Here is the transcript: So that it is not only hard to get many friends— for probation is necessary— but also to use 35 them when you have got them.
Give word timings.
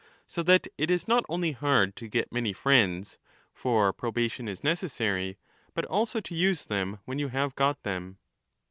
So 0.25 0.41
that 0.41 0.67
it 0.79 0.89
is 0.89 1.07
not 1.07 1.23
only 1.29 1.51
hard 1.51 1.95
to 1.97 2.07
get 2.07 2.31
many 2.31 2.53
friends— 2.53 3.19
for 3.53 3.93
probation 3.93 4.47
is 4.47 4.63
necessary— 4.63 5.37
but 5.75 5.85
also 5.85 6.19
to 6.19 6.33
use 6.33 6.63
35 6.63 6.69
them 6.93 6.99
when 7.05 7.19
you 7.19 7.27
have 7.27 7.53
got 7.53 7.83
them. 7.83 8.17